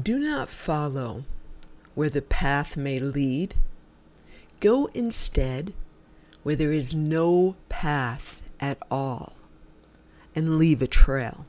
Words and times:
Do 0.00 0.18
not 0.18 0.50
follow 0.50 1.22
where 1.94 2.10
the 2.10 2.20
path 2.20 2.76
may 2.76 2.98
lead. 2.98 3.54
Go 4.58 4.86
instead 4.86 5.72
where 6.42 6.56
there 6.56 6.72
is 6.72 6.92
no 6.92 7.54
path 7.68 8.42
at 8.58 8.76
all 8.90 9.34
and 10.34 10.58
leave 10.58 10.82
a 10.82 10.88
trail. 10.88 11.46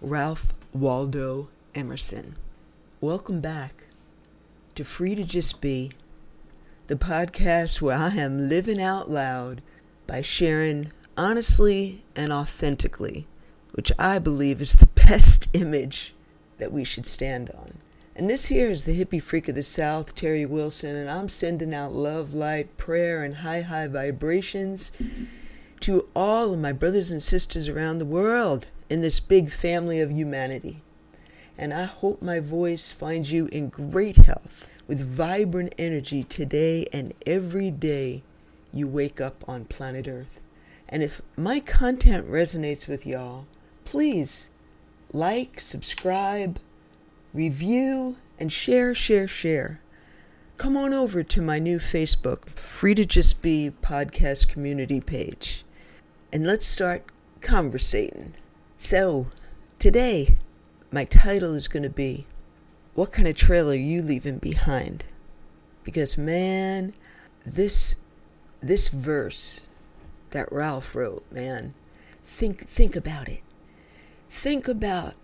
Ralph 0.00 0.54
Waldo 0.72 1.48
Emerson. 1.74 2.36
Welcome 3.00 3.40
back 3.40 3.86
to 4.76 4.84
Free 4.84 5.16
to 5.16 5.24
Just 5.24 5.60
Be, 5.60 5.90
the 6.86 6.94
podcast 6.94 7.80
where 7.80 7.98
I 7.98 8.10
am 8.10 8.48
living 8.48 8.80
out 8.80 9.10
loud 9.10 9.60
by 10.06 10.22
sharing 10.22 10.92
honestly 11.16 12.04
and 12.14 12.32
authentically, 12.32 13.26
which 13.72 13.90
I 13.98 14.20
believe 14.20 14.60
is 14.60 14.74
the 14.74 14.86
best 14.94 15.48
image 15.52 16.14
that 16.60 16.72
we 16.72 16.84
should 16.84 17.06
stand 17.06 17.50
on. 17.50 17.74
And 18.14 18.28
this 18.28 18.46
here 18.46 18.70
is 18.70 18.84
the 18.84 19.02
hippie 19.02 19.22
freak 19.22 19.48
of 19.48 19.54
the 19.54 19.62
South, 19.62 20.14
Terry 20.14 20.44
Wilson, 20.44 20.94
and 20.94 21.10
I'm 21.10 21.28
sending 21.28 21.74
out 21.74 21.92
love, 21.92 22.34
light, 22.34 22.76
prayer, 22.76 23.24
and 23.24 23.36
high, 23.36 23.62
high 23.62 23.86
vibrations 23.86 24.92
to 25.80 26.08
all 26.14 26.52
of 26.52 26.60
my 26.60 26.72
brothers 26.72 27.10
and 27.10 27.22
sisters 27.22 27.68
around 27.68 27.98
the 27.98 28.04
world 28.04 28.66
in 28.88 29.00
this 29.00 29.20
big 29.20 29.50
family 29.50 30.00
of 30.00 30.10
humanity. 30.10 30.82
And 31.56 31.72
I 31.72 31.84
hope 31.84 32.20
my 32.20 32.40
voice 32.40 32.90
finds 32.90 33.32
you 33.32 33.46
in 33.46 33.68
great 33.68 34.16
health 34.16 34.68
with 34.86 35.00
vibrant 35.00 35.74
energy 35.78 36.24
today 36.24 36.86
and 36.92 37.14
every 37.26 37.70
day 37.70 38.22
you 38.72 38.88
wake 38.88 39.20
up 39.20 39.44
on 39.48 39.64
planet 39.64 40.08
Earth. 40.08 40.40
And 40.88 41.02
if 41.02 41.22
my 41.36 41.60
content 41.60 42.28
resonates 42.28 42.88
with 42.88 43.06
y'all, 43.06 43.46
please 43.84 44.50
like, 45.12 45.60
subscribe, 45.60 46.58
review, 47.32 48.16
and 48.38 48.52
share, 48.52 48.94
share, 48.94 49.26
share. 49.28 49.80
Come 50.56 50.76
on 50.76 50.92
over 50.92 51.22
to 51.22 51.42
my 51.42 51.58
new 51.58 51.78
Facebook, 51.78 52.50
Free 52.50 52.94
to 52.94 53.04
Just 53.04 53.42
Be 53.42 53.72
podcast 53.82 54.48
community 54.48 55.00
page, 55.00 55.64
and 56.32 56.46
let's 56.46 56.66
start 56.66 57.04
conversating. 57.40 58.34
So, 58.78 59.26
today, 59.78 60.36
my 60.92 61.04
title 61.04 61.54
is 61.54 61.68
going 61.68 61.82
to 61.82 61.90
be 61.90 62.26
What 62.94 63.12
Kind 63.12 63.26
of 63.26 63.36
Trail 63.36 63.70
Are 63.70 63.74
You 63.74 64.02
Leaving 64.02 64.38
Behind? 64.38 65.04
Because, 65.82 66.18
man, 66.18 66.92
this 67.44 67.96
this 68.62 68.88
verse 68.88 69.62
that 70.30 70.52
Ralph 70.52 70.94
wrote, 70.94 71.24
man, 71.32 71.72
think 72.24 72.68
think 72.68 72.94
about 72.94 73.28
it. 73.28 73.40
Think 74.30 74.68
about 74.68 75.14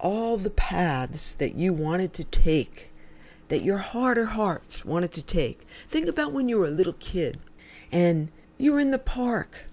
all 0.00 0.38
the 0.38 0.50
paths 0.50 1.34
that 1.34 1.54
you 1.54 1.74
wanted 1.74 2.14
to 2.14 2.24
take, 2.24 2.90
that 3.48 3.62
your 3.62 3.78
heart 3.78 4.16
or 4.16 4.24
hearts 4.24 4.84
wanted 4.84 5.12
to 5.12 5.22
take. 5.22 5.66
Think 5.88 6.08
about 6.08 6.32
when 6.32 6.48
you 6.48 6.58
were 6.58 6.66
a 6.66 6.70
little 6.70 6.94
kid 6.94 7.38
and 7.92 8.30
you 8.56 8.72
were 8.72 8.80
in 8.80 8.90
the 8.90 8.98
park 8.98 9.66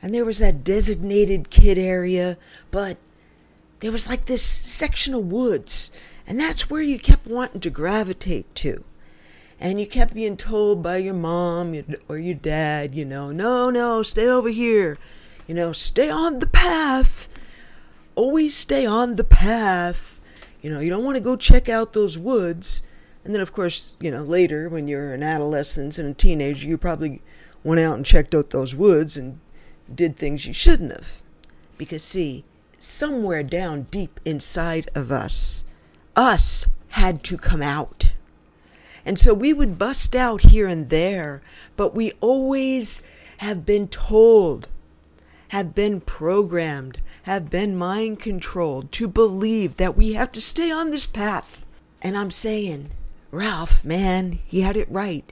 and 0.00 0.14
there 0.14 0.24
was 0.24 0.38
that 0.38 0.62
designated 0.62 1.50
kid 1.50 1.76
area, 1.76 2.38
but 2.70 2.96
there 3.80 3.92
was 3.92 4.08
like 4.08 4.26
this 4.26 4.42
section 4.42 5.14
of 5.14 5.30
woods, 5.30 5.90
and 6.24 6.38
that's 6.38 6.70
where 6.70 6.80
you 6.80 6.98
kept 6.98 7.26
wanting 7.26 7.60
to 7.60 7.70
gravitate 7.70 8.54
to. 8.54 8.84
And 9.60 9.80
you 9.80 9.86
kept 9.86 10.14
being 10.14 10.36
told 10.36 10.80
by 10.80 10.98
your 10.98 11.14
mom 11.14 11.82
or 12.08 12.16
your 12.16 12.34
dad, 12.34 12.94
you 12.94 13.04
know, 13.04 13.32
no, 13.32 13.70
no, 13.70 14.04
stay 14.04 14.28
over 14.28 14.48
here. 14.48 14.96
You 15.48 15.54
know, 15.54 15.72
stay 15.72 16.08
on 16.08 16.38
the 16.38 16.46
path 16.46 17.28
always 18.18 18.56
stay 18.56 18.84
on 18.84 19.14
the 19.14 19.24
path. 19.24 20.20
You 20.60 20.70
know, 20.70 20.80
you 20.80 20.90
don't 20.90 21.04
want 21.04 21.16
to 21.16 21.22
go 21.22 21.36
check 21.36 21.68
out 21.68 21.92
those 21.92 22.18
woods. 22.18 22.82
And 23.24 23.32
then, 23.32 23.40
of 23.40 23.52
course, 23.52 23.94
you 24.00 24.10
know, 24.10 24.22
later 24.22 24.68
when 24.68 24.88
you're 24.88 25.14
an 25.14 25.22
adolescent 25.22 25.98
and 25.98 26.10
a 26.10 26.14
teenager, 26.14 26.66
you 26.66 26.76
probably 26.76 27.22
went 27.62 27.80
out 27.80 27.96
and 27.96 28.04
checked 28.04 28.34
out 28.34 28.50
those 28.50 28.74
woods 28.74 29.16
and 29.16 29.38
did 29.94 30.16
things 30.16 30.46
you 30.46 30.52
shouldn't 30.52 30.92
have. 30.92 31.22
Because, 31.76 32.02
see, 32.02 32.44
somewhere 32.80 33.44
down 33.44 33.86
deep 33.90 34.18
inside 34.24 34.90
of 34.96 35.12
us, 35.12 35.62
us 36.16 36.66
had 36.88 37.22
to 37.24 37.38
come 37.38 37.62
out. 37.62 38.14
And 39.06 39.16
so 39.16 39.32
we 39.32 39.52
would 39.52 39.78
bust 39.78 40.16
out 40.16 40.42
here 40.50 40.66
and 40.66 40.88
there, 40.88 41.40
but 41.76 41.94
we 41.94 42.12
always 42.20 43.04
have 43.38 43.64
been 43.64 43.86
told, 43.86 44.68
have 45.48 45.74
been 45.74 46.00
programmed, 46.00 46.98
have 47.22 47.50
been 47.50 47.76
mind 47.76 48.20
controlled 48.20 48.92
to 48.92 49.08
believe 49.08 49.76
that 49.76 49.96
we 49.96 50.12
have 50.12 50.32
to 50.32 50.40
stay 50.40 50.70
on 50.70 50.90
this 50.90 51.06
path. 51.06 51.64
And 52.02 52.16
I'm 52.16 52.30
saying, 52.30 52.90
Ralph, 53.30 53.84
man, 53.84 54.38
he 54.46 54.60
had 54.60 54.76
it 54.76 54.90
right. 54.90 55.30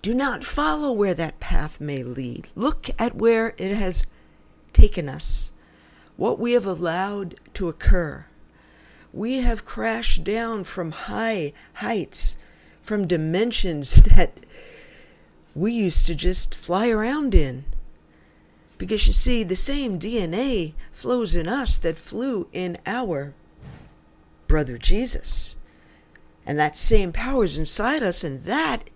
Do 0.00 0.14
not 0.14 0.44
follow 0.44 0.92
where 0.92 1.14
that 1.14 1.40
path 1.40 1.80
may 1.80 2.02
lead. 2.02 2.48
Look 2.54 2.90
at 2.98 3.16
where 3.16 3.54
it 3.58 3.74
has 3.74 4.06
taken 4.72 5.08
us, 5.08 5.52
what 6.16 6.38
we 6.38 6.52
have 6.52 6.66
allowed 6.66 7.34
to 7.54 7.68
occur. 7.68 8.26
We 9.12 9.38
have 9.38 9.64
crashed 9.64 10.22
down 10.22 10.64
from 10.64 10.92
high 10.92 11.52
heights, 11.74 12.38
from 12.82 13.06
dimensions 13.06 13.96
that 14.16 14.38
we 15.54 15.72
used 15.72 16.06
to 16.06 16.14
just 16.14 16.54
fly 16.54 16.88
around 16.88 17.34
in. 17.34 17.64
Because 18.78 19.06
you 19.08 19.12
see, 19.12 19.42
the 19.42 19.56
same 19.56 19.98
DNA 19.98 20.74
flows 20.92 21.34
in 21.34 21.48
us 21.48 21.78
that 21.78 21.98
flew 21.98 22.48
in 22.52 22.78
our 22.86 23.34
brother 24.46 24.78
Jesus. 24.78 25.56
And 26.46 26.58
that 26.58 26.76
same 26.76 27.12
power 27.12 27.44
is 27.44 27.58
inside 27.58 28.02
us, 28.02 28.24
and 28.24 28.44
that 28.44 28.88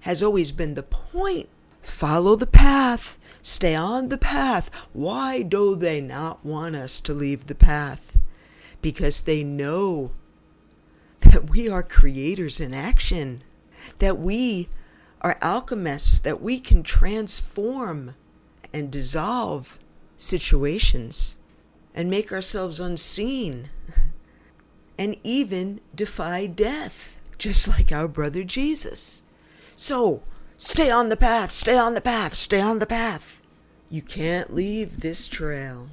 has 0.00 0.22
always 0.22 0.52
been 0.52 0.74
the 0.74 0.82
point. 0.82 1.48
Follow 1.82 2.36
the 2.36 2.46
path, 2.46 3.18
stay 3.42 3.74
on 3.74 4.10
the 4.10 4.18
path. 4.18 4.70
Why 4.92 5.42
do 5.42 5.74
they 5.74 6.00
not 6.00 6.44
want 6.44 6.76
us 6.76 7.00
to 7.00 7.14
leave 7.14 7.46
the 7.46 7.54
path? 7.54 8.18
Because 8.82 9.22
they 9.22 9.42
know 9.42 10.12
that 11.20 11.50
we 11.50 11.68
are 11.68 11.82
creators 11.82 12.60
in 12.60 12.74
action, 12.74 13.42
that 13.98 14.18
we 14.18 14.68
are 15.22 15.38
alchemists, 15.42 16.18
that 16.20 16.40
we 16.40 16.60
can 16.60 16.82
transform 16.82 18.14
and 18.78 18.90
dissolve 18.90 19.78
situations 20.16 21.36
and 21.94 22.08
make 22.08 22.32
ourselves 22.32 22.78
unseen 22.78 23.68
and 24.96 25.16
even 25.24 25.80
defy 25.94 26.46
death, 26.46 27.18
just 27.38 27.68
like 27.68 27.92
our 27.92 28.08
brother 28.08 28.44
Jesus. 28.44 29.22
So, 29.76 30.22
stay 30.56 30.90
on 30.90 31.08
the 31.08 31.16
path, 31.16 31.50
stay 31.50 31.76
on 31.76 31.94
the 31.94 32.00
path, 32.00 32.34
stay 32.34 32.60
on 32.60 32.78
the 32.78 32.86
path. 32.86 33.42
You 33.90 34.02
can't 34.02 34.54
leave 34.54 35.00
this 35.00 35.28
trail. 35.28 35.88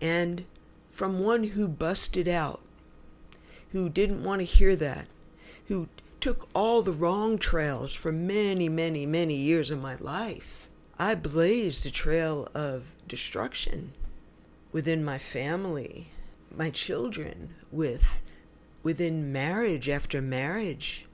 And 0.00 0.44
from 0.90 1.20
one 1.20 1.44
who 1.44 1.68
busted 1.68 2.28
out, 2.28 2.60
who 3.72 3.88
didn't 3.88 4.24
want 4.24 4.40
to 4.40 4.46
hear 4.46 4.76
that, 4.76 5.06
who 5.66 5.88
took 6.20 6.48
all 6.54 6.82
the 6.82 6.92
wrong 6.92 7.38
trails 7.38 7.92
for 7.92 8.12
many, 8.12 8.68
many, 8.68 9.04
many 9.04 9.34
years 9.34 9.70
of 9.70 9.80
my 9.80 9.96
life 9.96 10.63
I 10.98 11.16
blazed 11.16 11.84
a 11.86 11.90
trail 11.90 12.48
of 12.54 12.94
destruction 13.08 13.92
within 14.70 15.04
my 15.04 15.18
family, 15.18 16.08
my 16.56 16.70
children, 16.70 17.54
with 17.72 18.22
within 18.84 19.32
marriage 19.32 19.88
after 19.88 20.22
marriage. 20.22 21.06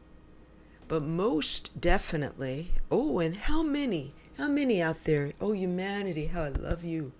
But 0.86 1.02
most 1.02 1.80
definitely, 1.80 2.72
oh, 2.90 3.20
and 3.20 3.36
how 3.36 3.62
many, 3.62 4.12
how 4.36 4.48
many 4.48 4.82
out 4.82 5.04
there, 5.04 5.32
oh, 5.40 5.52
humanity, 5.52 6.26
how 6.26 6.42
I 6.42 6.48
love 6.48 6.84
you, 6.84 7.12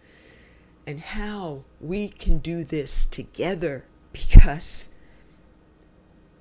and 0.87 1.01
how 1.01 1.65
we 1.81 2.09
can 2.09 2.39
do 2.39 2.63
this 2.63 3.07
together 3.07 3.85
because 4.13 4.91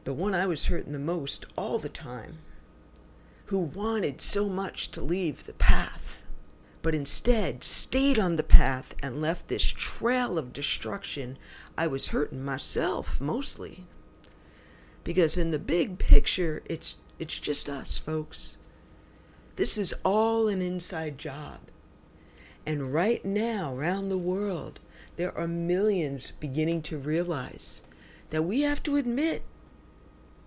the 0.03 0.13
one 0.13 0.33
I 0.33 0.47
was 0.47 0.65
hurting 0.65 0.91
the 0.91 0.99
most 0.99 1.45
all 1.55 1.79
the 1.79 1.87
time 1.87 2.39
who 3.49 3.57
wanted 3.57 4.21
so 4.21 4.47
much 4.47 4.91
to 4.91 5.01
leave 5.01 5.45
the 5.47 5.53
path, 5.53 6.23
but 6.83 6.93
instead 6.93 7.63
stayed 7.63 8.19
on 8.19 8.35
the 8.35 8.43
path 8.43 8.93
and 9.01 9.19
left 9.19 9.47
this 9.47 9.63
trail 9.63 10.37
of 10.37 10.53
destruction, 10.53 11.35
I 11.75 11.87
was 11.87 12.09
hurting 12.09 12.45
myself 12.45 13.19
mostly. 13.19 13.87
Because 15.03 15.35
in 15.35 15.49
the 15.49 15.57
big 15.57 15.97
picture, 15.97 16.61
it's, 16.65 16.99
it's 17.17 17.39
just 17.39 17.67
us, 17.67 17.97
folks. 17.97 18.57
This 19.55 19.79
is 19.79 19.95
all 20.05 20.47
an 20.47 20.61
inside 20.61 21.17
job. 21.17 21.57
And 22.67 22.93
right 22.93 23.25
now, 23.25 23.75
around 23.75 24.09
the 24.09 24.17
world, 24.19 24.79
there 25.15 25.35
are 25.35 25.47
millions 25.47 26.33
beginning 26.39 26.83
to 26.83 26.99
realize 26.99 27.81
that 28.29 28.43
we 28.43 28.61
have 28.61 28.83
to 28.83 28.95
admit 28.95 29.41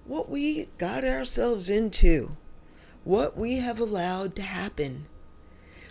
what 0.04 0.30
we 0.30 0.68
got 0.78 1.02
ourselves 1.04 1.68
into 1.68 2.36
what 3.04 3.36
we 3.36 3.56
have 3.56 3.80
allowed 3.80 4.34
to 4.36 4.42
happen. 4.42 5.06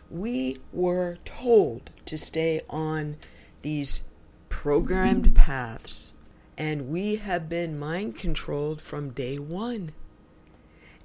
We 0.10 0.60
were 0.74 1.18
told 1.26 1.90
to 2.06 2.18
stay 2.18 2.62
on 2.70 3.18
these 3.62 4.10
programmed 4.50 5.36
paths 5.36 6.14
And 6.58 6.90
we 6.90 7.16
have 7.16 7.50
been 7.50 7.80
mind 7.80 8.18
controlled 8.18 8.82
from 8.82 9.12
day 9.12 9.40
one. 9.40 9.94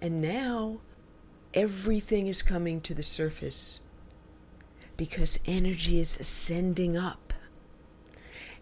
And 0.02 0.20
now 0.20 0.80
everything 1.54 2.26
is 2.26 2.42
coming 2.42 2.80
to 2.82 2.92
the 2.92 3.02
surface 3.02 3.80
because 4.96 5.38
energy 5.46 6.00
is 6.00 6.20
ascending 6.20 6.96
up 6.96 7.32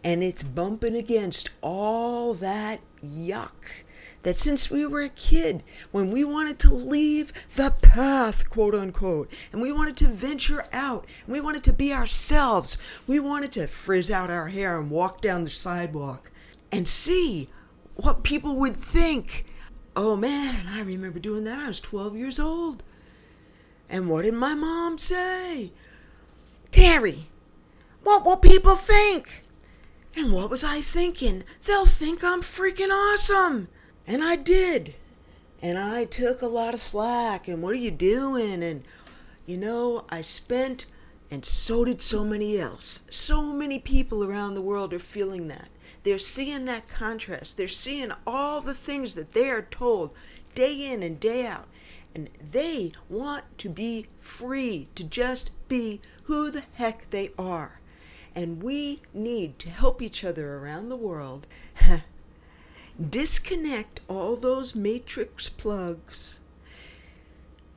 and 0.05 0.23
it's 0.23 0.43
bumping 0.43 0.95
against 0.95 1.51
all 1.63 2.35
that 2.35 2.81
yuck 3.03 3.83
that 4.25 4.39
since 4.39 4.71
we 4.71 4.85
were 4.85 5.03
a 5.03 5.09
kid, 5.09 5.63
when 5.93 6.11
we 6.11 6.25
wanted 6.25 6.59
to 6.59 6.75
leave 6.75 7.33
the 7.55 7.71
path, 7.71 8.51
quote 8.51 8.75
unquote, 8.75 9.31
and 9.53 9.63
we 9.63 9.71
wanted 9.71 9.97
to 9.99 10.09
venture 10.09 10.67
out, 10.73 11.07
and 11.25 11.33
we 11.33 11.41
wanted 11.41 11.63
to 11.65 11.73
be 11.73 11.93
ourselves, 11.93 12.77
we 13.07 13.21
wanted 13.21 13.53
to 13.53 13.69
frizz 13.69 14.11
out 14.11 14.31
our 14.31 14.49
hair 14.49 14.79
and 14.79 14.91
walk 14.91 15.21
down 15.21 15.45
the 15.45 15.51
sidewalk 15.51 16.31
and 16.73 16.89
see 16.89 17.49
what 17.95 18.25
people 18.25 18.57
would 18.57 18.77
think. 18.77 19.45
Oh 19.95 20.17
man, 20.17 20.67
I 20.67 20.81
remember 20.81 21.21
doing 21.21 21.45
that. 21.45 21.61
I 21.61 21.69
was 21.69 21.81
12 21.81 22.17
years 22.17 22.41
old. 22.41 22.83
And 23.89 24.09
what 24.09 24.23
did 24.23 24.35
my 24.35 24.55
mom 24.55 24.99
say? 24.99 25.71
Terry, 26.73 27.29
what 28.03 28.25
will 28.25 28.39
people 28.39 28.77
think? 28.77 29.43
And 30.17 30.33
what 30.33 30.51
was 30.51 30.65
I 30.65 30.81
thinking? 30.81 31.45
They'll 31.67 31.87
think 31.87 32.25
I'm 32.25 32.41
freaking 32.41 32.91
awesome. 32.91 33.69
And 34.07 34.23
I 34.23 34.37
did. 34.37 34.95
And 35.63 35.79
I 35.79 36.05
took 36.05 36.43
a 36.43 36.47
lot 36.47 36.75
of 36.75 36.83
slack. 36.83 37.49
And 37.49 37.63
what 37.63 37.73
are 37.73 37.79
you 37.79 37.91
doing? 37.91 38.63
And, 38.63 38.85
you 39.47 39.57
know, 39.57 40.05
I 40.11 40.21
spent, 40.21 40.87
and 41.31 41.45
so 41.45 41.85
did 41.85 42.03
so 42.03 42.25
many 42.25 42.59
else. 42.59 43.05
So 43.11 43.53
many 43.53 43.79
people 43.79 44.23
around 44.23 44.55
the 44.55 44.63
world 44.63 44.93
are 44.93 44.99
feeling 44.99 45.49
that. 45.49 45.69
They're 46.03 46.19
seeing 46.19 46.67
that 46.67 46.89
contrast. 46.89 47.57
They're 47.57 47.67
seeing 47.67 48.13
all 48.27 48.61
the 48.61 48.75
things 48.75 49.15
that 49.15 49.33
they 49.33 49.49
are 49.49 49.67
told 49.71 50.11
day 50.55 50.93
in 50.93 51.03
and 51.03 51.19
day 51.19 51.47
out. 51.47 51.67
And 52.15 52.29
they 52.53 52.93
want 53.09 53.45
to 53.59 53.69
be 53.69 54.07
free 54.21 54.89
to 54.95 55.03
just 55.03 55.51
be 55.69 56.01
who 56.25 56.51
the 56.51 56.63
heck 56.75 57.11
they 57.11 57.31
are. 57.39 57.81
And 58.35 58.63
we 58.63 59.01
need 59.15 59.59
to 59.61 59.71
help 59.71 60.03
each 60.03 60.25
other 60.25 60.57
around 60.57 60.89
the 60.89 60.97
world 60.97 61.47
disconnect 62.99 64.01
all 64.09 64.37
those 64.37 64.75
matrix 64.75 65.49
plugs, 65.49 66.41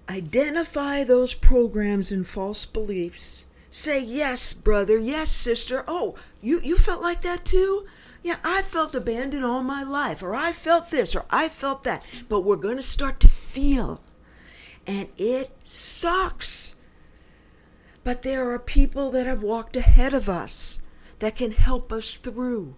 identify 0.09 1.03
those 1.03 1.33
programs 1.33 2.11
and 2.11 2.27
false 2.27 2.65
beliefs. 2.65 3.45
Say, 3.69 3.99
yes, 3.99 4.53
brother, 4.53 4.97
yes, 4.97 5.31
sister. 5.31 5.83
Oh, 5.87 6.15
you, 6.41 6.59
you 6.61 6.77
felt 6.77 7.01
like 7.01 7.21
that 7.23 7.45
too? 7.45 7.85
Yeah, 8.23 8.37
I 8.43 8.61
felt 8.61 8.95
abandoned 8.95 9.45
all 9.45 9.63
my 9.63 9.83
life, 9.83 10.23
or 10.23 10.35
I 10.35 10.51
felt 10.51 10.89
this, 10.89 11.15
or 11.15 11.25
I 11.29 11.47
felt 11.47 11.83
that. 11.83 12.03
But 12.27 12.41
we're 12.41 12.55
going 12.55 12.77
to 12.77 12.83
start 12.83 13.19
to 13.21 13.27
feel. 13.27 14.01
And 14.85 15.09
it 15.17 15.51
sucks. 15.63 16.75
But 18.03 18.23
there 18.23 18.49
are 18.51 18.59
people 18.59 19.11
that 19.11 19.25
have 19.25 19.43
walked 19.43 19.75
ahead 19.75 20.13
of 20.13 20.29
us 20.29 20.81
that 21.19 21.35
can 21.35 21.51
help 21.51 21.91
us 21.91 22.17
through. 22.17 22.75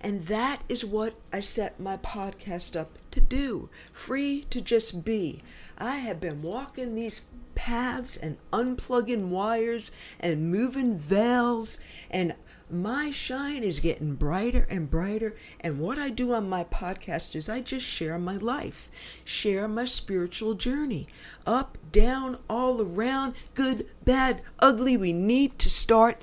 And 0.00 0.26
that 0.26 0.62
is 0.68 0.84
what 0.84 1.14
I 1.30 1.40
set 1.40 1.78
my 1.78 1.98
podcast 1.98 2.74
up 2.74 2.98
to 3.10 3.20
do 3.20 3.68
free 3.92 4.46
to 4.50 4.60
just 4.60 5.04
be. 5.04 5.42
I 5.76 5.96
have 5.96 6.20
been 6.20 6.40
walking 6.40 6.94
these 6.94 7.26
paths 7.54 8.16
and 8.16 8.38
unplugging 8.52 9.28
wires 9.28 9.90
and 10.18 10.50
moving 10.50 10.96
veils, 10.96 11.82
and 12.10 12.34
my 12.70 13.10
shine 13.10 13.62
is 13.62 13.80
getting 13.80 14.14
brighter 14.14 14.66
and 14.70 14.90
brighter. 14.90 15.36
And 15.60 15.80
what 15.80 15.98
I 15.98 16.08
do 16.08 16.32
on 16.32 16.48
my 16.48 16.64
podcast 16.64 17.36
is 17.36 17.48
I 17.48 17.60
just 17.60 17.84
share 17.84 18.18
my 18.18 18.36
life, 18.36 18.88
share 19.24 19.68
my 19.68 19.84
spiritual 19.84 20.54
journey 20.54 21.08
up, 21.46 21.76
down, 21.92 22.38
all 22.48 22.80
around, 22.80 23.34
good, 23.54 23.86
bad, 24.04 24.40
ugly. 24.60 24.96
We 24.96 25.12
need 25.12 25.58
to 25.58 25.68
start 25.68 26.22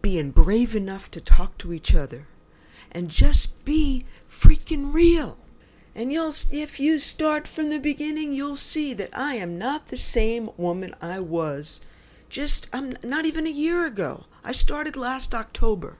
being 0.00 0.32
brave 0.32 0.74
enough 0.74 1.10
to 1.12 1.20
talk 1.20 1.58
to 1.58 1.72
each 1.72 1.94
other 1.94 2.26
and 2.92 3.08
just 3.08 3.64
be 3.64 4.04
freaking 4.30 4.92
real. 4.92 5.36
And 5.94 6.12
you'll 6.12 6.34
if 6.50 6.78
you 6.78 6.98
start 6.98 7.48
from 7.48 7.68
the 7.68 7.78
beginning, 7.78 8.32
you'll 8.32 8.56
see 8.56 8.94
that 8.94 9.10
I 9.12 9.34
am 9.34 9.58
not 9.58 9.88
the 9.88 9.98
same 9.98 10.50
woman 10.56 10.94
I 11.00 11.20
was 11.20 11.80
just 12.30 12.68
I'm 12.72 12.94
not 13.02 13.26
even 13.26 13.46
a 13.46 13.50
year 13.50 13.86
ago. 13.86 14.24
I 14.42 14.52
started 14.52 14.96
last 14.96 15.34
October. 15.34 15.98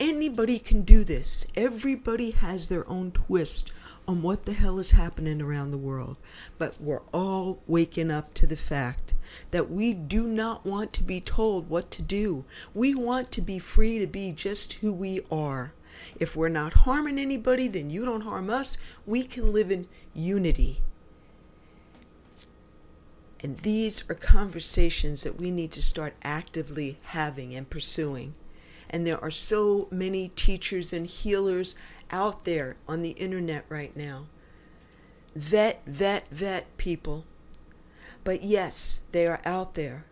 Anybody 0.00 0.58
can 0.58 0.82
do 0.82 1.04
this. 1.04 1.46
Everybody 1.54 2.30
has 2.30 2.68
their 2.68 2.88
own 2.88 3.12
twist 3.12 3.70
on 4.08 4.22
what 4.22 4.44
the 4.44 4.54
hell 4.54 4.78
is 4.78 4.92
happening 4.92 5.40
around 5.40 5.70
the 5.70 5.78
world. 5.78 6.16
But 6.58 6.80
we're 6.80 7.02
all 7.12 7.62
waking 7.66 8.10
up 8.10 8.34
to 8.34 8.46
the 8.46 8.56
fact 8.56 9.14
that 9.50 9.70
we 9.70 9.92
do 9.92 10.26
not 10.26 10.64
want 10.64 10.92
to 10.94 11.02
be 11.02 11.20
told 11.20 11.68
what 11.68 11.90
to 11.92 12.02
do. 12.02 12.44
We 12.72 12.94
want 12.94 13.30
to 13.32 13.42
be 13.42 13.58
free 13.58 13.98
to 13.98 14.06
be 14.06 14.32
just 14.32 14.74
who 14.74 14.92
we 14.92 15.20
are. 15.30 15.72
If 16.18 16.36
we're 16.36 16.48
not 16.48 16.72
harming 16.72 17.18
anybody, 17.18 17.68
then 17.68 17.90
you 17.90 18.04
don't 18.04 18.22
harm 18.22 18.50
us. 18.50 18.78
We 19.06 19.24
can 19.24 19.52
live 19.52 19.70
in 19.70 19.88
unity. 20.14 20.80
And 23.40 23.58
these 23.58 24.08
are 24.08 24.14
conversations 24.14 25.22
that 25.22 25.38
we 25.38 25.50
need 25.50 25.70
to 25.72 25.82
start 25.82 26.14
actively 26.22 26.98
having 27.02 27.54
and 27.54 27.68
pursuing. 27.68 28.34
And 28.88 29.06
there 29.06 29.22
are 29.22 29.30
so 29.30 29.88
many 29.90 30.28
teachers 30.28 30.92
and 30.92 31.06
healers 31.06 31.74
out 32.10 32.44
there 32.44 32.76
on 32.88 33.02
the 33.02 33.10
internet 33.10 33.66
right 33.68 33.94
now. 33.96 34.26
Vet, 35.34 35.82
vet, 35.84 36.28
vet 36.28 36.74
people. 36.78 37.26
But 38.22 38.42
yes, 38.42 39.00
they 39.12 39.26
are 39.26 39.42
out 39.44 39.74
there. 39.74 40.06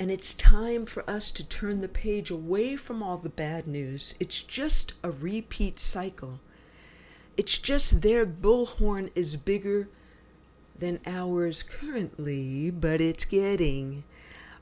And 0.00 0.10
it's 0.10 0.32
time 0.32 0.86
for 0.86 1.08
us 1.08 1.30
to 1.32 1.44
turn 1.44 1.82
the 1.82 1.88
page 1.88 2.30
away 2.30 2.74
from 2.74 3.02
all 3.02 3.18
the 3.18 3.28
bad 3.28 3.66
news. 3.66 4.14
It's 4.18 4.40
just 4.40 4.94
a 5.04 5.10
repeat 5.10 5.78
cycle. 5.78 6.40
It's 7.36 7.58
just 7.58 8.00
their 8.00 8.24
bullhorn 8.24 9.10
is 9.14 9.36
bigger 9.36 9.90
than 10.78 11.00
ours 11.04 11.62
currently, 11.62 12.70
but 12.70 13.02
it's 13.02 13.26
getting 13.26 14.04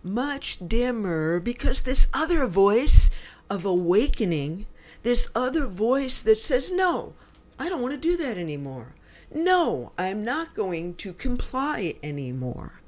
much 0.03 0.59
dimmer 0.67 1.39
because 1.39 1.83
this 1.83 2.09
other 2.13 2.45
voice 2.49 3.11
of 3.49 3.65
awakening, 3.65 4.67
this 5.05 5.31
other 5.37 5.69
voice 5.69 6.21
that 6.21 6.39
says, 6.39 6.73
No, 6.73 7.13
I 7.61 7.69
don't 7.69 7.81
want 7.81 7.95
to 7.95 8.01
do 8.01 8.17
that 8.17 8.39
anymore. 8.39 8.97
No, 9.33 9.93
I'm 9.97 10.25
not 10.25 10.57
going 10.57 10.95
to 10.97 11.13
comply 11.13 11.95
anymore. 12.03 12.81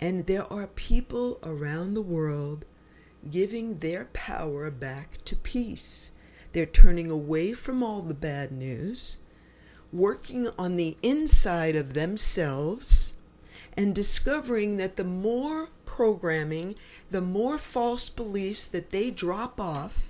And 0.00 0.26
there 0.26 0.50
are 0.50 0.66
people 0.66 1.38
around 1.42 1.92
the 1.92 2.02
world 2.02 2.64
giving 3.30 3.78
their 3.78 4.06
power 4.14 4.70
back 4.70 5.22
to 5.26 5.36
peace. 5.36 6.12
They're 6.52 6.64
turning 6.64 7.10
away 7.10 7.52
from 7.52 7.82
all 7.82 8.00
the 8.00 8.14
bad 8.14 8.50
news, 8.50 9.18
working 9.92 10.48
on 10.58 10.76
the 10.76 10.96
inside 11.02 11.76
of 11.76 11.92
themselves, 11.92 13.14
and 13.76 13.94
discovering 13.94 14.78
that 14.78 14.96
the 14.96 15.04
more 15.04 15.68
programming, 15.84 16.76
the 17.10 17.20
more 17.20 17.58
false 17.58 18.08
beliefs 18.08 18.66
that 18.68 18.90
they 18.90 19.10
drop 19.10 19.60
off, 19.60 20.08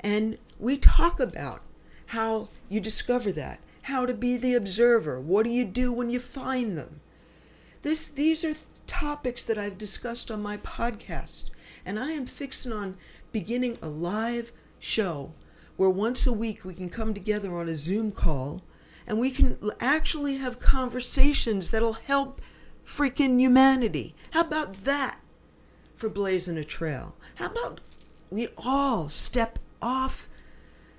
and 0.00 0.38
we 0.58 0.78
talk 0.78 1.18
about 1.18 1.62
how 2.06 2.48
you 2.68 2.78
discover 2.78 3.32
that, 3.32 3.58
how 3.82 4.06
to 4.06 4.14
be 4.14 4.36
the 4.36 4.54
observer, 4.54 5.20
what 5.20 5.42
do 5.42 5.50
you 5.50 5.64
do 5.64 5.92
when 5.92 6.10
you 6.10 6.20
find 6.20 6.78
them. 6.78 7.00
This, 7.82 8.08
these 8.08 8.44
are 8.44 8.54
topics 8.86 9.44
that 9.44 9.58
I've 9.58 9.78
discussed 9.78 10.30
on 10.30 10.42
my 10.42 10.56
podcast. 10.58 11.50
And 11.84 11.98
I 11.98 12.12
am 12.12 12.26
fixing 12.26 12.72
on 12.72 12.96
beginning 13.32 13.78
a 13.82 13.88
live 13.88 14.52
show 14.78 15.32
where 15.76 15.90
once 15.90 16.26
a 16.26 16.32
week 16.32 16.64
we 16.64 16.74
can 16.74 16.88
come 16.88 17.14
together 17.14 17.56
on 17.56 17.68
a 17.68 17.76
Zoom 17.76 18.12
call 18.12 18.62
and 19.06 19.18
we 19.18 19.30
can 19.30 19.58
actually 19.78 20.38
have 20.38 20.58
conversations 20.58 21.70
that'll 21.70 21.92
help 21.92 22.40
freaking 22.84 23.38
humanity. 23.38 24.14
How 24.30 24.40
about 24.40 24.84
that 24.84 25.20
for 25.94 26.08
blazing 26.08 26.58
a 26.58 26.64
trail? 26.64 27.14
How 27.36 27.46
about 27.46 27.80
we 28.30 28.48
all 28.56 29.08
step 29.08 29.58
off 29.80 30.28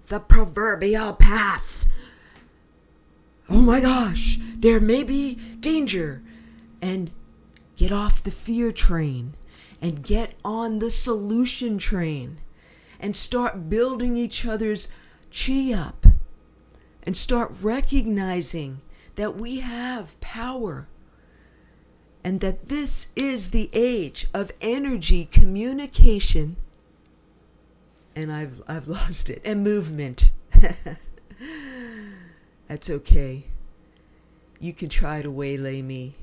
the 0.08 0.20
proverbial 0.20 1.14
path? 1.14 1.86
Oh 3.50 3.62
my 3.62 3.80
gosh, 3.80 4.40
there 4.56 4.80
may 4.80 5.04
be 5.04 5.36
danger 5.60 6.22
and 6.82 7.12
Get 7.78 7.92
off 7.94 8.24
the 8.24 8.32
fear 8.32 8.74
train 8.74 9.36
and 9.82 10.04
get 10.04 10.34
on 10.44 10.80
the 10.80 10.92
solution 10.92 11.78
train 11.78 12.40
and 13.00 13.16
start 13.16 13.70
building 13.70 14.18
each 14.18 14.46
other's 14.46 14.92
chi 15.32 15.72
up 15.72 16.06
and 17.04 17.16
start 17.16 17.54
recognizing 17.62 18.82
that 19.16 19.38
we 19.38 19.60
have 19.60 20.20
power 20.20 20.88
and 22.24 22.42
that 22.42 22.68
this 22.68 23.14
is 23.16 23.52
the 23.52 23.70
age 23.72 24.28
of 24.34 24.52
energy 24.60 25.24
communication 25.26 26.58
and 28.18 28.34
I've 28.34 28.64
I've 28.68 28.88
lost 28.98 29.30
it. 29.30 29.42
And 29.46 29.64
movement. 29.64 30.32
That's 32.68 32.90
okay. 32.90 33.46
You 34.60 34.74
can 34.74 34.90
try 34.90 35.22
to 35.22 35.30
waylay 35.30 35.84
me. 35.84 36.16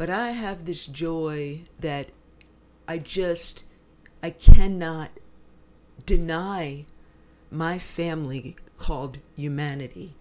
But 0.00 0.08
I 0.08 0.30
have 0.30 0.64
this 0.64 0.86
joy 0.86 1.64
that 1.78 2.08
I 2.88 2.96
just 2.96 3.64
I 4.22 4.30
cannot 4.30 5.10
deny 6.06 6.86
my 7.50 7.78
family 7.78 8.56
called 8.78 9.18
humanity. 9.36 10.14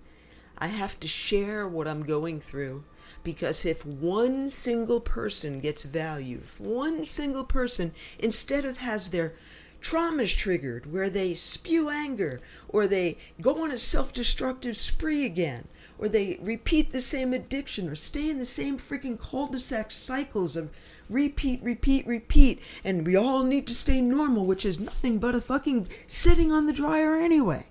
I 0.57 0.67
have 0.67 0.99
to 0.99 1.07
share 1.07 1.65
what 1.65 1.87
I'm 1.87 2.03
going 2.03 2.41
through 2.41 2.83
because 3.23 3.65
if 3.65 3.85
one 3.85 4.49
single 4.49 4.99
person 4.99 5.61
gets 5.61 5.83
value, 5.83 6.41
if 6.43 6.59
one 6.59 7.05
single 7.05 7.45
person, 7.45 7.93
instead 8.19 8.65
of 8.65 8.79
has 8.79 9.11
their 9.11 9.33
traumas 9.81 10.35
triggered 10.35 10.91
where 10.91 11.09
they 11.09 11.35
spew 11.35 11.87
anger 11.89 12.41
or 12.67 12.85
they 12.85 13.17
go 13.39 13.63
on 13.63 13.71
a 13.71 13.79
self 13.79 14.11
destructive 14.11 14.75
spree 14.75 15.23
again 15.23 15.69
or 15.99 16.07
they 16.07 16.39
repeat 16.41 16.91
the 16.91 17.01
same 17.01 17.33
addiction 17.33 17.89
or 17.89 17.95
stay 17.95 18.29
in 18.29 18.39
the 18.39 18.45
same 18.45 18.79
freaking 18.79 19.19
cul 19.19 19.47
de 19.47 19.59
sac 19.59 19.91
cycles 19.91 20.55
of 20.55 20.71
repeat, 21.09 21.61
repeat, 21.61 22.07
repeat, 22.07 22.61
and 22.83 23.05
we 23.05 23.15
all 23.15 23.43
need 23.43 23.67
to 23.67 23.75
stay 23.75 23.99
normal, 23.99 24.45
which 24.45 24.65
is 24.65 24.79
nothing 24.79 25.19
but 25.19 25.35
a 25.35 25.41
fucking 25.41 25.89
sitting 26.07 26.51
on 26.51 26.65
the 26.65 26.73
dryer 26.73 27.15
anyway. 27.15 27.67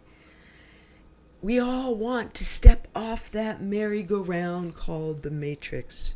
We 1.41 1.59
all 1.59 1.95
want 1.95 2.35
to 2.35 2.45
step 2.45 2.89
off 2.95 3.31
that 3.31 3.63
merry-go-round 3.63 4.75
called 4.75 5.23
the 5.23 5.31
Matrix. 5.31 6.15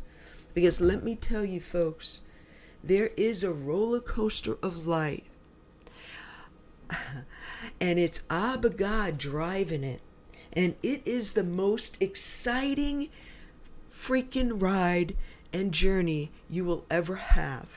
Because 0.53 0.81
let 0.81 1.03
me 1.03 1.15
tell 1.15 1.45
you, 1.45 1.61
folks, 1.61 2.21
there 2.83 3.11
is 3.15 3.41
a 3.41 3.53
roller 3.53 4.01
coaster 4.01 4.57
of 4.61 4.85
life. 4.85 5.23
and 7.79 7.97
it's 7.97 8.23
Abba 8.29 8.71
God 8.71 9.17
driving 9.17 9.83
it. 9.83 10.01
And 10.55 10.75
it 10.83 11.01
is 11.05 11.33
the 11.33 11.43
most 11.43 12.01
exciting 12.01 13.09
freaking 13.91 14.61
ride 14.61 15.15
and 15.51 15.71
journey 15.71 16.31
you 16.49 16.65
will 16.65 16.85
ever 16.89 17.15
have. 17.15 17.67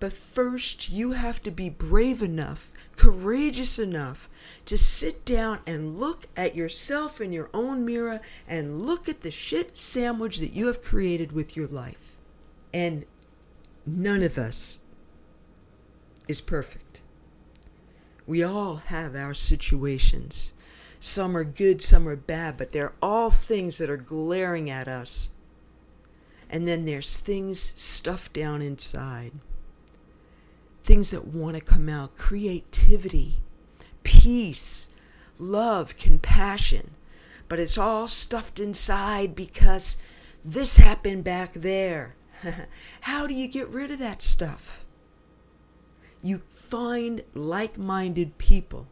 But 0.00 0.12
first, 0.12 0.90
you 0.90 1.12
have 1.12 1.42
to 1.44 1.50
be 1.50 1.68
brave 1.68 2.22
enough, 2.22 2.72
courageous 2.96 3.78
enough 3.78 4.28
to 4.66 4.76
sit 4.76 5.24
down 5.24 5.60
and 5.66 5.98
look 5.98 6.26
at 6.36 6.56
yourself 6.56 7.20
in 7.20 7.32
your 7.32 7.50
own 7.54 7.84
mirror 7.84 8.20
and 8.48 8.84
look 8.84 9.08
at 9.08 9.22
the 9.22 9.30
shit 9.30 9.78
sandwich 9.78 10.38
that 10.38 10.52
you 10.52 10.66
have 10.66 10.82
created 10.82 11.32
with 11.32 11.56
your 11.56 11.68
life. 11.68 12.16
And 12.74 13.04
none 13.86 14.22
of 14.22 14.38
us 14.38 14.80
is 16.28 16.40
perfect. 16.40 17.00
We 18.26 18.42
all 18.42 18.76
have 18.76 19.14
our 19.14 19.34
situations. 19.34 20.52
Some 21.04 21.36
are 21.36 21.44
good, 21.44 21.82
some 21.82 22.08
are 22.08 22.16
bad, 22.16 22.56
but 22.56 22.72
they're 22.72 22.94
all 23.02 23.30
things 23.30 23.78
that 23.78 23.90
are 23.90 23.96
glaring 23.96 24.70
at 24.70 24.88
us 24.88 25.30
and 26.52 26.68
then 26.68 26.84
there's 26.84 27.18
things 27.18 27.72
stuffed 27.76 28.34
down 28.34 28.60
inside. 28.60 29.32
Things 30.84 31.10
that 31.10 31.26
want 31.26 31.56
to 31.56 31.62
come 31.62 31.88
out 31.88 32.18
creativity, 32.18 33.38
peace, 34.02 34.92
love, 35.38 35.96
compassion. 35.96 36.90
But 37.48 37.58
it's 37.58 37.78
all 37.78 38.06
stuffed 38.06 38.60
inside 38.60 39.34
because 39.34 40.02
this 40.44 40.76
happened 40.76 41.24
back 41.24 41.54
there. 41.54 42.16
How 43.02 43.26
do 43.26 43.32
you 43.32 43.48
get 43.48 43.68
rid 43.68 43.90
of 43.90 43.98
that 44.00 44.20
stuff? 44.20 44.84
You 46.22 46.42
find 46.50 47.22
like 47.32 47.78
minded 47.78 48.36
people, 48.36 48.88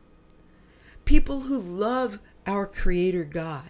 people 1.11 1.40
who 1.40 1.59
love 1.59 2.21
our 2.47 2.64
Creator 2.64 3.25
God 3.25 3.69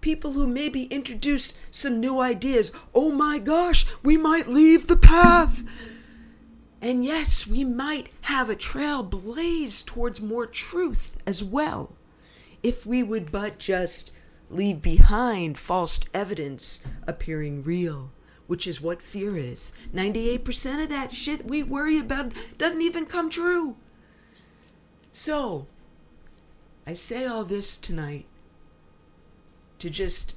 people 0.00 0.32
who 0.32 0.46
maybe 0.48 0.84
introduce 0.84 1.58
some 1.70 1.98
new 1.98 2.20
ideas. 2.20 2.70
Oh 2.92 3.10
my 3.10 3.38
gosh, 3.38 3.86
we 4.04 4.16
might 4.16 4.48
leave 4.48 4.86
the 4.86 4.96
path. 4.96 5.64
And 6.80 7.04
yes, 7.04 7.46
we 7.46 7.64
might 7.64 8.08
have 8.22 8.48
a 8.48 8.54
trail 8.54 9.02
blazed 9.02 9.86
towards 9.86 10.20
more 10.20 10.46
truth 10.46 11.16
as 11.26 11.42
well, 11.42 11.92
if 12.62 12.84
we 12.84 13.02
would 13.02 13.32
but 13.32 13.58
just 13.58 14.12
leave 14.50 14.82
behind 14.82 15.58
false 15.58 16.00
evidence 16.14 16.84
appearing 17.06 17.64
real, 17.64 18.10
which 18.46 18.66
is 18.66 18.80
what 18.80 19.02
fear 19.02 19.36
is. 19.36 19.72
98% 19.92 20.82
of 20.82 20.88
that 20.88 21.12
shit 21.12 21.46
we 21.46 21.64
worry 21.64 21.98
about 21.98 22.32
doesn't 22.58 22.82
even 22.82 23.06
come 23.06 23.30
true. 23.30 23.76
So, 25.10 25.66
I 26.86 26.94
say 26.94 27.26
all 27.26 27.44
this 27.44 27.76
tonight 27.76 28.26
to 29.80 29.90
just 29.90 30.36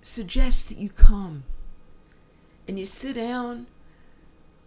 suggest 0.00 0.68
that 0.68 0.78
you 0.78 0.88
come 0.88 1.44
and 2.66 2.78
you 2.78 2.86
sit 2.86 3.16
down 3.16 3.66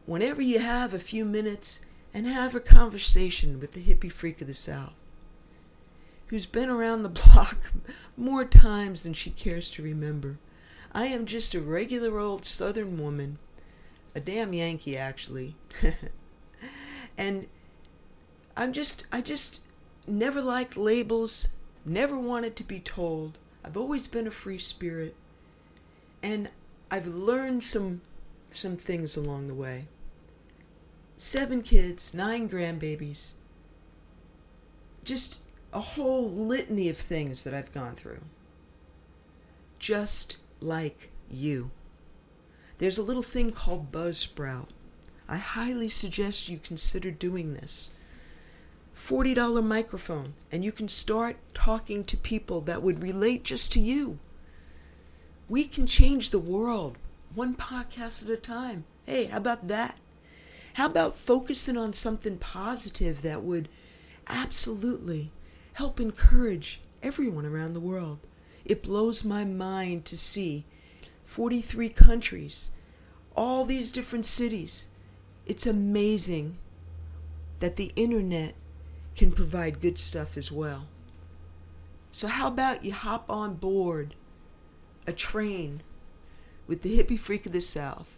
whenever 0.06 0.42
you 0.42 0.60
have 0.60 0.94
a 0.94 1.00
few 1.00 1.26
minutes 1.26 1.86
and 2.14 2.28
have 2.28 2.54
a 2.54 2.60
conversation 2.60 3.60
with 3.60 3.74
the 3.74 3.82
hippie 3.82 4.12
freak 4.12 4.42
of 4.42 4.48
the 4.48 4.54
South 4.54 4.94
who's 6.28 6.46
been 6.46 6.70
around 6.70 7.04
the 7.04 7.10
block 7.24 7.72
more 8.16 8.46
times 8.46 9.04
than 9.04 9.14
she 9.14 9.32
cares 9.32 9.72
to 9.72 9.84
remember. 9.84 10.38
I 10.94 11.08
am 11.08 11.26
just 11.26 11.56
a 11.56 11.62
regular 11.62 12.20
old 12.20 12.46
Southern 12.46 13.02
woman, 13.02 13.38
a 14.16 14.20
damn 14.20 14.54
Yankee 14.54 14.98
actually. 14.98 15.56
and 17.18 17.48
I'm 18.56 18.72
just, 18.72 19.06
I 19.12 19.22
just 19.22 19.62
never 20.08 20.42
liked 20.42 20.78
labels, 20.78 21.48
never 21.86 22.18
wanted 22.18 22.56
to 22.58 22.64
be 22.64 22.80
told. 22.80 23.38
I've 23.64 23.78
always 23.78 24.08
been 24.08 24.28
a 24.28 24.32
free 24.32 24.60
spirit. 24.60 25.16
And 26.24 26.50
I've 26.90 27.08
learned 27.08 27.64
some 27.64 28.02
some 28.50 28.76
things 28.76 29.16
along 29.16 29.48
the 29.48 29.54
way. 29.54 29.86
Seven 31.18 31.62
kids, 31.62 32.14
nine 32.14 32.50
grandbabies. 32.50 33.34
Just 35.04 35.40
a 35.72 35.80
whole 35.80 36.30
litany 36.30 36.90
of 36.90 36.98
things 36.98 37.44
that 37.44 37.54
I've 37.54 37.74
gone 37.74 37.96
through. 37.96 38.22
Just 39.80 40.38
like 40.60 41.10
you. 41.30 41.72
There's 42.78 42.98
a 42.98 43.04
little 43.04 43.24
thing 43.24 43.52
called 43.52 43.92
Buzzsprout. 43.92 44.68
I 45.30 45.38
highly 45.38 45.88
suggest 45.88 46.50
you 46.50 46.60
consider 46.62 47.10
doing 47.10 47.54
this. 47.54 47.96
$40 49.02 49.64
microphone 49.64 50.34
and 50.52 50.64
you 50.64 50.72
can 50.72 50.88
start 50.88 51.38
talking 51.54 52.04
to 52.04 52.18
people 52.18 52.62
that 52.62 52.84
would 52.84 53.02
relate 53.02 53.44
just 53.44 53.72
to 53.74 53.80
you. 53.80 54.20
We 55.50 55.64
can 55.64 55.88
change 55.88 56.30
the 56.30 56.40
world 56.40 56.98
one 57.34 57.56
podcast 57.56 58.24
at 58.24 58.30
a 58.30 58.38
time. 58.38 58.86
Hey, 59.06 59.26
how 59.26 59.38
about 59.38 59.68
that? 59.68 59.98
How 60.76 60.86
about 60.86 61.18
focusing 61.18 61.78
on 61.78 61.94
something 61.94 62.38
positive 62.38 63.22
that 63.24 63.44
would 63.44 63.70
absolutely 64.28 65.32
help 65.74 66.00
encourage 66.00 66.80
everyone 67.02 67.46
around 67.46 67.74
the 67.74 67.80
world? 67.80 68.20
It 68.64 68.84
blows 68.84 69.26
my 69.26 69.44
mind 69.44 70.06
to 70.06 70.18
see 70.18 70.66
43 71.26 71.90
countries, 71.90 72.72
all 73.36 73.66
these 73.66 73.92
different 73.92 74.26
cities. 74.26 74.90
It's 75.46 75.66
amazing 75.66 76.58
that 77.60 77.76
the 77.76 77.92
internet 77.96 78.54
can 79.22 79.32
provide 79.32 79.82
good 79.82 80.00
stuff 80.00 80.36
as 80.36 80.52
well. 80.52 80.88
So, 82.12 82.28
how 82.28 82.48
about 82.48 82.84
you 82.84 82.92
hop 82.92 83.30
on 83.30 83.54
board 83.54 84.16
a 85.06 85.14
train 85.14 85.84
with 86.66 86.82
the 86.82 86.98
hippie 86.98 87.20
freak 87.20 87.46
of 87.46 87.52
the 87.52 87.62
South 87.62 88.18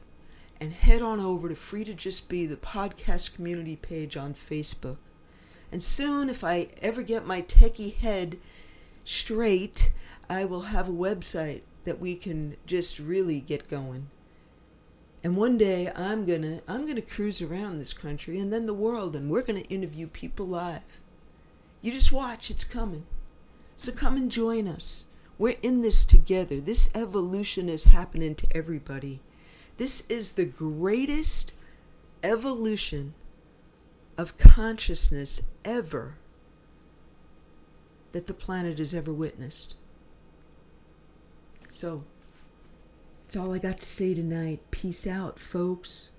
and 0.62 0.72
head 0.72 1.02
on 1.02 1.20
over 1.20 1.50
to 1.50 1.56
Free 1.56 1.84
to 1.84 1.94
Just 1.94 2.30
Be, 2.30 2.46
the 2.46 2.56
podcast 2.56 3.36
community 3.36 3.76
page 3.76 4.16
on 4.16 4.34
Facebook. 4.34 4.96
And 5.74 5.84
soon, 5.84 6.30
if 6.30 6.42
I 6.42 6.70
ever 6.82 7.02
get 7.02 7.28
my 7.28 7.42
techie 7.42 7.98
head 7.98 8.38
straight, 9.04 9.92
I 10.30 10.46
will 10.46 10.72
have 10.72 10.88
a 10.88 10.94
website 10.94 11.64
that 11.84 12.00
we 12.00 12.16
can 12.16 12.56
just 12.66 12.98
really 12.98 13.42
get 13.42 13.70
going. 13.70 14.08
And 15.24 15.38
one 15.38 15.58
day 15.58 15.90
I'm 15.96 16.26
gonna 16.26 16.60
I'm 16.68 16.86
gonna 16.86 17.02
cruise 17.02 17.42
around 17.42 17.80
this 17.80 17.94
country 17.94 18.40
and 18.40 18.52
then 18.52 18.66
the 18.66 18.74
world 18.74 19.16
and 19.16 19.30
we're 19.30 19.42
gonna 19.42 19.62
interview 19.62 20.08
people 20.08 20.48
live. 20.48 20.82
You 21.82 21.92
just 21.92 22.12
watch, 22.12 22.50
it's 22.50 22.64
coming. 22.64 23.06
So 23.78 23.92
come 23.92 24.18
and 24.18 24.30
join 24.30 24.68
us. 24.68 25.06
We're 25.38 25.58
in 25.62 25.82
this 25.82 26.06
together. 26.06 26.60
This 26.60 26.90
evolution 26.94 27.70
is 27.70 27.86
happening 27.86 28.36
to 28.36 28.48
everybody. 28.56 29.22
This 29.78 30.08
is 30.10 30.34
the 30.34 30.46
greatest 30.46 31.54
evolution 32.22 33.14
of 34.18 34.38
consciousness 34.38 35.42
ever 35.66 36.16
that 38.12 38.28
the 38.28 38.34
planet 38.34 38.78
has 38.80 38.94
ever 38.94 39.12
witnessed. 39.12 39.76
So, 41.68 42.04
that's 43.24 43.36
all 43.36 43.54
I 43.54 43.58
got 43.58 43.80
to 43.80 43.88
say 43.88 44.14
tonight. 44.14 44.60
Peace 44.72 45.08
out, 45.08 45.40
folks. 45.40 46.12